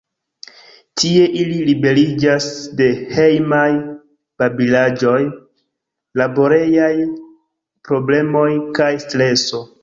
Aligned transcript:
Tie 1.01 1.25
ili 1.41 1.57
liberiĝas 1.65 2.47
de 2.79 2.87
hejmaj 3.17 3.65
babilaĵoj, 4.45 5.19
laborejaj 6.23 6.89
problemoj 7.91 8.49
kaj 8.81 8.91
streso. 9.07 9.63